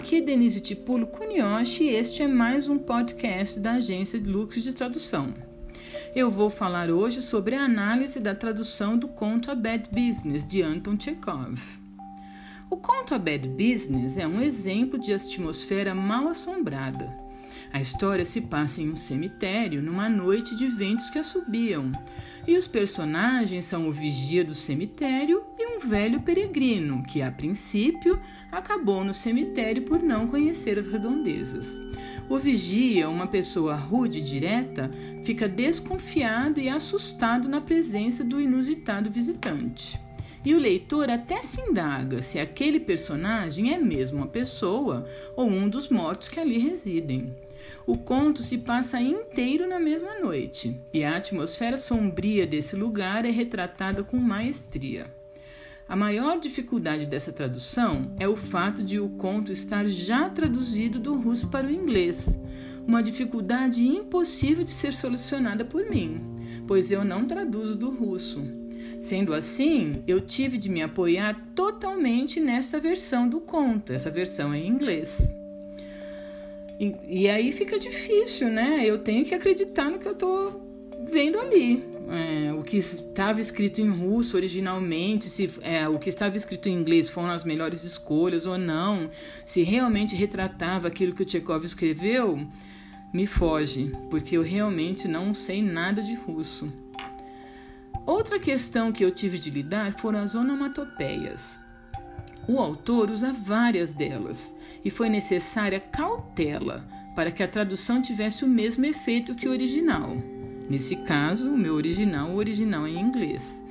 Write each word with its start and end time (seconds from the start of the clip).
aqui 0.00 0.16
é 0.16 0.20
Denise 0.22 0.60
Tipulo 0.60 1.06
Kunioshi 1.06 1.84
e 1.84 1.90
este 1.90 2.22
é 2.22 2.26
mais 2.26 2.66
um 2.66 2.78
podcast 2.78 3.60
da 3.60 3.72
Agência 3.72 4.18
de 4.18 4.30
Lucros 4.30 4.62
de 4.62 4.72
Tradução. 4.72 5.34
Eu 6.16 6.30
vou 6.30 6.48
falar 6.48 6.88
hoje 6.88 7.20
sobre 7.20 7.54
a 7.54 7.64
análise 7.64 8.18
da 8.18 8.34
tradução 8.34 8.96
do 8.96 9.06
conto 9.06 9.50
A 9.50 9.54
Bad 9.54 9.90
Business, 9.90 10.42
de 10.42 10.62
Anton 10.62 10.98
Chekhov. 10.98 11.60
O 12.70 12.78
conto 12.78 13.14
A 13.14 13.18
Bad 13.18 13.46
Business 13.46 14.16
é 14.16 14.26
um 14.26 14.40
exemplo 14.40 14.98
de 14.98 15.12
atmosfera 15.12 15.94
mal 15.94 16.28
assombrada. 16.28 17.14
A 17.72 17.80
história 17.80 18.24
se 18.24 18.40
passa 18.40 18.82
em 18.82 18.90
um 18.90 18.96
cemitério 18.96 19.80
numa 19.80 20.08
noite 20.08 20.56
de 20.56 20.66
ventos 20.66 21.08
que 21.08 21.18
assobiam, 21.18 21.92
e 22.46 22.56
os 22.56 22.66
personagens 22.66 23.64
são 23.64 23.88
o 23.88 23.92
vigia 23.92 24.44
do 24.44 24.54
cemitério 24.54 25.44
e 25.58 25.76
um 25.76 25.78
velho 25.78 26.20
peregrino 26.20 27.02
que, 27.04 27.22
a 27.22 27.30
princípio, 27.30 28.18
acabou 28.50 29.04
no 29.04 29.14
cemitério 29.14 29.82
por 29.82 30.02
não 30.02 30.26
conhecer 30.26 30.78
as 30.78 30.88
redondezas. 30.88 31.80
O 32.28 32.38
vigia, 32.38 33.08
uma 33.08 33.26
pessoa 33.26 33.74
rude 33.74 34.18
e 34.18 34.22
direta, 34.22 34.90
fica 35.22 35.48
desconfiado 35.48 36.58
e 36.58 36.68
assustado 36.68 37.48
na 37.48 37.60
presença 37.60 38.24
do 38.24 38.40
inusitado 38.40 39.10
visitante. 39.10 40.00
E 40.44 40.54
o 40.54 40.58
leitor 40.58 41.10
até 41.10 41.42
se 41.42 41.60
indaga 41.60 42.22
se 42.22 42.38
aquele 42.38 42.80
personagem 42.80 43.74
é 43.74 43.78
mesmo 43.78 44.18
uma 44.18 44.26
pessoa 44.26 45.06
ou 45.36 45.46
um 45.46 45.68
dos 45.68 45.90
mortos 45.90 46.28
que 46.28 46.40
ali 46.40 46.58
residem. 46.58 47.30
O 47.86 47.96
conto 47.98 48.42
se 48.42 48.58
passa 48.58 49.00
inteiro 49.00 49.68
na 49.68 49.78
mesma 49.78 50.18
noite 50.20 50.80
e 50.92 51.02
a 51.02 51.16
atmosfera 51.16 51.76
sombria 51.76 52.46
desse 52.46 52.76
lugar 52.76 53.24
é 53.24 53.30
retratada 53.30 54.02
com 54.02 54.16
maestria. 54.16 55.06
A 55.88 55.96
maior 55.96 56.38
dificuldade 56.38 57.04
dessa 57.04 57.32
tradução 57.32 58.12
é 58.16 58.28
o 58.28 58.36
fato 58.36 58.80
de 58.80 59.00
o 59.00 59.08
conto 59.08 59.50
estar 59.50 59.88
já 59.88 60.30
traduzido 60.30 61.00
do 61.00 61.16
russo 61.16 61.48
para 61.48 61.66
o 61.66 61.70
inglês, 61.70 62.38
uma 62.86 63.02
dificuldade 63.02 63.84
impossível 63.84 64.62
de 64.62 64.70
ser 64.70 64.92
solucionada 64.92 65.64
por 65.64 65.90
mim, 65.90 66.20
pois 66.68 66.92
eu 66.92 67.04
não 67.04 67.26
traduzo 67.26 67.74
do 67.74 67.90
russo. 67.90 68.40
Sendo 69.00 69.34
assim, 69.34 70.04
eu 70.06 70.20
tive 70.20 70.58
de 70.58 70.68
me 70.68 70.80
apoiar 70.80 71.34
totalmente 71.56 72.38
nessa 72.38 72.78
versão 72.78 73.28
do 73.28 73.40
conto, 73.40 73.92
essa 73.92 74.10
versão 74.10 74.54
em 74.54 74.68
inglês. 74.68 75.39
E, 76.80 76.96
e 77.06 77.28
aí 77.28 77.52
fica 77.52 77.78
difícil, 77.78 78.48
né? 78.48 78.82
Eu 78.86 78.98
tenho 79.00 79.22
que 79.26 79.34
acreditar 79.34 79.90
no 79.90 79.98
que 79.98 80.08
eu 80.08 80.12
estou 80.12 80.66
vendo 81.12 81.38
ali. 81.38 81.84
É, 82.08 82.52
o 82.54 82.62
que 82.62 82.78
estava 82.78 83.38
escrito 83.38 83.82
em 83.82 83.88
russo 83.90 84.34
originalmente, 84.34 85.28
se 85.28 85.50
é, 85.60 85.86
o 85.86 85.98
que 85.98 86.08
estava 86.08 86.36
escrito 86.38 86.70
em 86.70 86.72
inglês 86.74 87.10
foram 87.10 87.30
as 87.30 87.44
melhores 87.44 87.84
escolhas 87.84 88.46
ou 88.46 88.56
não, 88.56 89.10
se 89.44 89.62
realmente 89.62 90.16
retratava 90.16 90.88
aquilo 90.88 91.14
que 91.14 91.22
o 91.22 91.28
Chekhov 91.28 91.64
escreveu, 91.66 92.48
me 93.12 93.26
foge, 93.26 93.92
porque 94.08 94.38
eu 94.38 94.42
realmente 94.42 95.06
não 95.06 95.34
sei 95.34 95.62
nada 95.62 96.02
de 96.02 96.14
russo. 96.14 96.72
Outra 98.06 98.40
questão 98.40 98.90
que 98.90 99.04
eu 99.04 99.10
tive 99.10 99.38
de 99.38 99.50
lidar 99.50 99.92
foram 99.92 100.20
as 100.20 100.34
onomatopeias. 100.34 101.60
O 102.48 102.58
autor 102.58 103.10
usa 103.10 103.32
várias 103.32 103.92
delas 103.92 104.54
e 104.84 104.90
foi 104.90 105.08
necessária 105.08 105.80
cautela 105.80 106.84
para 107.14 107.30
que 107.30 107.42
a 107.42 107.48
tradução 107.48 108.00
tivesse 108.00 108.44
o 108.44 108.48
mesmo 108.48 108.84
efeito 108.86 109.34
que 109.34 109.48
o 109.48 109.50
original. 109.50 110.16
Nesse 110.68 110.96
caso, 110.96 111.50
o 111.50 111.58
meu 111.58 111.74
original, 111.74 112.30
o 112.30 112.36
original 112.36 112.86
em 112.86 112.98
inglês. 112.98 113.64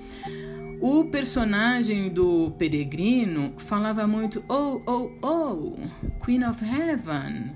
O 0.82 1.06
personagem 1.06 2.10
do 2.10 2.52
peregrino 2.58 3.54
falava 3.58 4.06
muito 4.08 4.44
oh, 4.48 4.82
oh, 4.86 5.12
oh, 5.22 6.24
Queen 6.24 6.44
of 6.46 6.64
Heaven, 6.64 7.56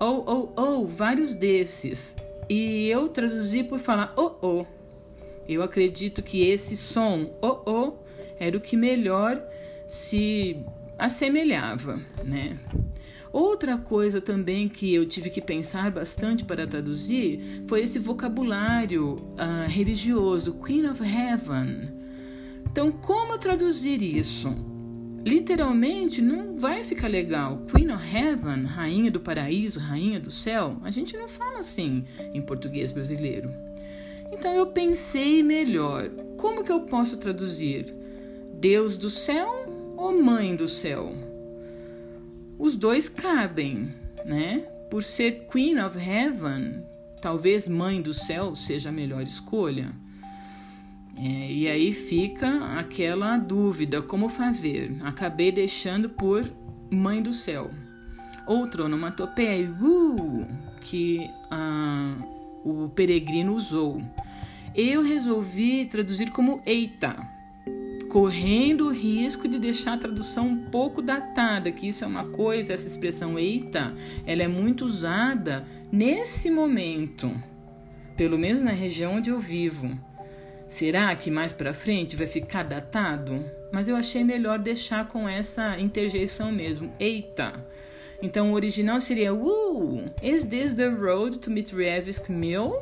oh, 0.00 0.24
oh, 0.26 0.52
oh, 0.56 0.86
vários 0.86 1.34
desses. 1.34 2.16
E 2.48 2.88
eu 2.88 3.08
traduzi 3.08 3.62
por 3.62 3.78
falar 3.78 4.12
oh, 4.16 4.34
oh. 4.42 4.66
Eu 5.48 5.62
acredito 5.62 6.22
que 6.22 6.48
esse 6.48 6.76
som 6.76 7.30
oh, 7.42 7.62
oh 7.66 7.92
era 8.38 8.56
o 8.56 8.60
que 8.60 8.76
melhor 8.76 9.42
se 9.86 10.56
assemelhava, 10.98 12.00
né? 12.24 12.58
Outra 13.34 13.76
coisa 13.76 14.20
também 14.20 14.68
que 14.68 14.94
eu 14.94 15.04
tive 15.04 15.28
que 15.28 15.40
pensar 15.40 15.90
bastante 15.90 16.44
para 16.44 16.68
traduzir 16.68 17.64
foi 17.66 17.82
esse 17.82 17.98
vocabulário 17.98 19.16
uh, 19.16 19.66
religioso, 19.66 20.54
Queen 20.64 20.88
of 20.88 21.02
Heaven. 21.02 21.88
Então, 22.70 22.92
como 22.92 23.36
traduzir 23.36 24.00
isso? 24.00 24.54
Literalmente 25.26 26.22
não 26.22 26.54
vai 26.54 26.84
ficar 26.84 27.08
legal. 27.08 27.64
Queen 27.74 27.90
of 27.90 28.16
Heaven, 28.16 28.66
rainha 28.66 29.10
do 29.10 29.18
paraíso, 29.18 29.80
rainha 29.80 30.20
do 30.20 30.30
céu. 30.30 30.76
A 30.84 30.90
gente 30.90 31.16
não 31.16 31.26
fala 31.26 31.58
assim 31.58 32.04
em 32.32 32.40
português 32.40 32.92
brasileiro. 32.92 33.50
Então 34.30 34.54
eu 34.54 34.68
pensei 34.68 35.42
melhor. 35.42 36.08
Como 36.36 36.62
que 36.62 36.70
eu 36.70 36.82
posso 36.82 37.16
traduzir? 37.16 37.92
Deus 38.52 38.96
do 38.96 39.10
céu 39.10 39.92
ou 39.96 40.22
mãe 40.22 40.54
do 40.54 40.68
céu? 40.68 41.33
Os 42.58 42.76
dois 42.76 43.08
cabem, 43.08 43.94
né? 44.24 44.64
Por 44.90 45.02
ser 45.02 45.46
Queen 45.50 45.80
of 45.80 45.98
Heaven, 45.98 46.84
talvez 47.20 47.66
Mãe 47.68 48.00
do 48.00 48.12
Céu 48.12 48.54
seja 48.54 48.90
a 48.90 48.92
melhor 48.92 49.22
escolha. 49.22 49.92
É, 51.16 51.52
e 51.52 51.68
aí 51.68 51.92
fica 51.92 52.78
aquela 52.78 53.36
dúvida: 53.36 54.02
como 54.02 54.28
fazer? 54.28 54.96
Acabei 55.02 55.50
deixando 55.50 56.08
por 56.08 56.44
Mãe 56.90 57.22
do 57.22 57.32
Céu. 57.32 57.70
Outra 58.46 58.84
onomatopeia, 58.84 59.70
uh, 59.70 60.46
que 60.82 61.30
ah, 61.50 62.14
o 62.64 62.88
peregrino 62.90 63.54
usou. 63.54 64.02
Eu 64.74 65.02
resolvi 65.02 65.86
traduzir 65.86 66.30
como 66.30 66.60
eita 66.66 67.33
correndo 68.14 68.86
o 68.86 68.92
risco 68.92 69.48
de 69.48 69.58
deixar 69.58 69.94
a 69.94 69.98
tradução 69.98 70.46
um 70.46 70.56
pouco 70.66 71.02
datada, 71.02 71.72
que 71.72 71.88
isso 71.88 72.04
é 72.04 72.06
uma 72.06 72.22
coisa, 72.22 72.72
essa 72.72 72.86
expressão 72.86 73.36
eita, 73.36 73.92
ela 74.24 74.44
é 74.44 74.46
muito 74.46 74.84
usada 74.84 75.66
nesse 75.90 76.48
momento, 76.48 77.28
pelo 78.16 78.38
menos 78.38 78.62
na 78.62 78.70
região 78.70 79.16
onde 79.16 79.30
eu 79.30 79.40
vivo. 79.40 79.98
Será 80.64 81.12
que 81.16 81.28
mais 81.28 81.52
para 81.52 81.74
frente 81.74 82.14
vai 82.14 82.28
ficar 82.28 82.62
datado? 82.62 83.44
Mas 83.72 83.88
eu 83.88 83.96
achei 83.96 84.22
melhor 84.22 84.60
deixar 84.60 85.08
com 85.08 85.28
essa 85.28 85.76
interjeição 85.80 86.52
mesmo, 86.52 86.92
eita. 87.00 87.66
Então 88.22 88.52
o 88.52 88.54
original 88.54 89.00
seria 89.00 89.32
is 90.22 90.46
this 90.46 90.72
the 90.72 90.86
road 90.86 91.40
to 91.40 91.50
Mitrievsk 91.50 92.30
Mill? 92.30 92.80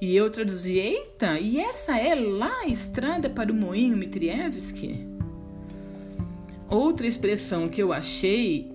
E 0.00 0.14
eu 0.14 0.28
traduzi: 0.28 0.78
Eita, 0.78 1.38
e 1.38 1.58
essa 1.58 1.98
é 1.98 2.14
lá 2.14 2.62
a 2.62 2.68
estrada 2.68 3.30
para 3.30 3.50
o 3.50 3.54
moinho 3.54 3.96
Mitrievski? 3.96 5.06
Outra 6.68 7.06
expressão 7.06 7.68
que 7.68 7.82
eu 7.82 7.92
achei, 7.92 8.70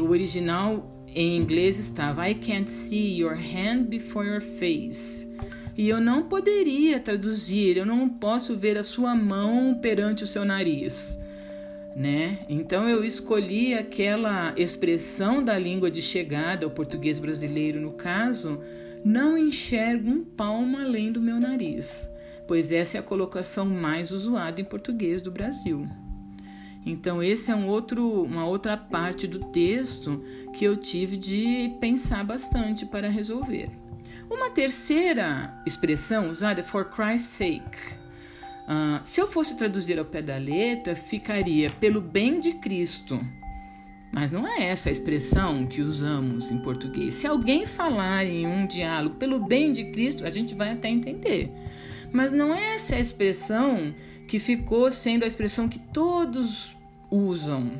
o 0.00 0.10
original 0.10 0.98
em 1.14 1.36
inglês 1.36 1.78
estava 1.78 2.28
I 2.28 2.34
can't 2.34 2.70
see 2.70 3.18
your 3.18 3.34
hand 3.34 3.84
before 3.84 4.26
your 4.26 4.40
face. 4.40 5.26
E 5.76 5.88
eu 5.88 6.00
não 6.00 6.24
poderia 6.24 6.98
traduzir, 6.98 7.76
eu 7.76 7.86
não 7.86 8.08
posso 8.08 8.56
ver 8.56 8.76
a 8.76 8.82
sua 8.82 9.14
mão 9.14 9.78
perante 9.80 10.24
o 10.24 10.26
seu 10.26 10.44
nariz. 10.44 11.18
Né? 11.94 12.40
Então 12.48 12.88
eu 12.88 13.04
escolhi 13.04 13.74
aquela 13.74 14.52
expressão 14.56 15.42
da 15.42 15.56
língua 15.56 15.90
de 15.90 16.02
chegada, 16.02 16.66
o 16.66 16.70
português 16.70 17.20
brasileiro 17.20 17.80
no 17.80 17.92
caso, 17.92 18.60
não 19.04 19.36
enxergo 19.36 20.10
um 20.10 20.24
palmo 20.24 20.78
além 20.78 21.12
do 21.12 21.20
meu 21.20 21.38
nariz, 21.38 22.08
pois 22.46 22.72
essa 22.72 22.96
é 22.96 23.00
a 23.00 23.02
colocação 23.02 23.64
mais 23.64 24.10
usada 24.10 24.60
em 24.60 24.64
português 24.64 25.20
do 25.22 25.30
Brasil. 25.30 25.88
Então, 26.84 27.22
esse 27.22 27.50
é 27.50 27.54
um 27.54 27.66
outro, 27.66 28.22
uma 28.22 28.46
outra 28.46 28.76
parte 28.76 29.26
do 29.26 29.40
texto 29.46 30.24
que 30.54 30.64
eu 30.64 30.76
tive 30.76 31.16
de 31.16 31.76
pensar 31.80 32.24
bastante 32.24 32.86
para 32.86 33.08
resolver. 33.08 33.70
Uma 34.30 34.50
terceira 34.50 35.62
expressão 35.66 36.30
usada 36.30 36.60
é 36.60 36.62
for 36.62 36.86
Christ's 36.86 37.30
sake. 37.30 37.98
Uh, 38.68 39.00
se 39.02 39.20
eu 39.20 39.26
fosse 39.26 39.56
traduzir 39.56 39.98
ao 39.98 40.04
pé 40.04 40.20
da 40.20 40.36
letra, 40.36 40.94
ficaria 40.94 41.70
pelo 41.70 42.00
bem 42.00 42.38
de 42.38 42.52
Cristo. 42.54 43.18
Mas 44.12 44.30
não 44.30 44.46
é 44.46 44.64
essa 44.64 44.88
a 44.88 44.92
expressão 44.92 45.66
que 45.66 45.82
usamos 45.82 46.50
em 46.50 46.58
português. 46.58 47.14
Se 47.14 47.26
alguém 47.26 47.66
falar 47.66 48.24
em 48.24 48.46
um 48.46 48.66
diálogo 48.66 49.16
pelo 49.16 49.38
bem 49.38 49.70
de 49.70 49.84
Cristo, 49.92 50.24
a 50.24 50.30
gente 50.30 50.54
vai 50.54 50.72
até 50.72 50.88
entender. 50.88 51.50
Mas 52.10 52.32
não 52.32 52.54
é 52.54 52.74
essa 52.74 52.96
a 52.96 53.00
expressão 53.00 53.94
que 54.26 54.38
ficou 54.38 54.90
sendo 54.90 55.24
a 55.24 55.26
expressão 55.26 55.68
que 55.68 55.78
todos 55.78 56.76
usam, 57.10 57.70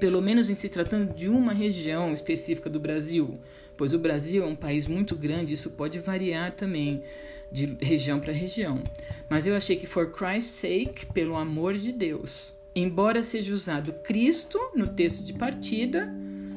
pelo 0.00 0.20
menos 0.20 0.50
em 0.50 0.54
se 0.54 0.68
tratando 0.68 1.14
de 1.14 1.28
uma 1.28 1.52
região 1.52 2.12
específica 2.12 2.68
do 2.68 2.80
Brasil, 2.80 3.38
pois 3.76 3.94
o 3.94 3.98
Brasil 3.98 4.44
é 4.44 4.46
um 4.46 4.54
país 4.54 4.86
muito 4.86 5.14
grande, 5.14 5.52
isso 5.52 5.70
pode 5.70 5.98
variar 5.98 6.52
também 6.52 7.02
de 7.50 7.76
região 7.80 8.18
para 8.18 8.32
região. 8.32 8.82
Mas 9.28 9.46
eu 9.46 9.54
achei 9.54 9.76
que 9.76 9.86
for 9.86 10.10
Christ's 10.12 10.54
sake, 10.54 11.06
pelo 11.06 11.36
amor 11.36 11.74
de 11.74 11.92
Deus, 11.92 12.54
Embora 12.74 13.22
seja 13.22 13.52
usado 13.52 13.92
Cristo 14.02 14.58
no 14.74 14.86
texto 14.88 15.22
de 15.22 15.34
partida, 15.34 16.12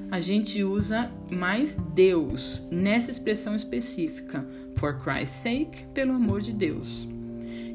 a 0.10 0.20
gente 0.20 0.64
usa 0.64 1.12
mais 1.30 1.76
Deus 1.94 2.64
nessa 2.72 3.12
expressão 3.12 3.56
específica, 3.56 4.46
for 4.76 5.02
Christ's 5.02 5.42
sake, 5.42 5.86
pelo 5.94 6.14
amor 6.14 6.42
de 6.42 6.54
Deus. 6.54 7.06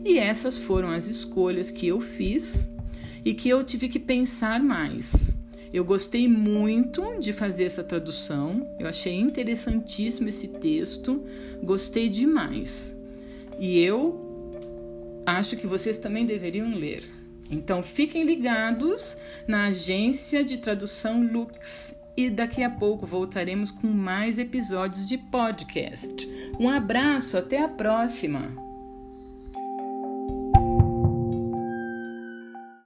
E 0.04 0.18
essas 0.18 0.56
foram 0.56 0.88
as 0.88 1.06
escolhas 1.06 1.70
que 1.70 1.86
eu 1.86 2.00
fiz 2.00 2.66
e 3.24 3.34
que 3.34 3.48
eu 3.48 3.62
tive 3.62 3.88
que 3.88 3.98
pensar 3.98 4.62
mais. 4.62 5.34
Eu 5.72 5.84
gostei 5.84 6.26
muito 6.26 7.18
de 7.20 7.32
fazer 7.32 7.64
essa 7.64 7.84
tradução, 7.84 8.66
eu 8.78 8.88
achei 8.88 9.14
interessantíssimo 9.14 10.28
esse 10.28 10.48
texto, 10.48 11.22
gostei 11.62 12.08
demais. 12.08 12.96
E 13.58 13.78
eu 13.78 14.18
acho 15.26 15.56
que 15.56 15.66
vocês 15.66 15.98
também 15.98 16.24
deveriam 16.24 16.74
ler. 16.74 17.04
Então 17.50 17.82
fiquem 17.82 18.24
ligados 18.24 19.18
na 19.46 19.66
agência 19.66 20.44
de 20.44 20.58
tradução 20.58 21.22
Lux 21.22 21.96
e 22.16 22.30
daqui 22.30 22.62
a 22.62 22.70
pouco 22.70 23.06
voltaremos 23.06 23.70
com 23.70 23.88
mais 23.88 24.38
episódios 24.38 25.08
de 25.08 25.18
podcast. 25.18 26.28
Um 26.58 26.68
abraço, 26.68 27.36
até 27.36 27.62
a 27.62 27.68
próxima! 27.68 28.69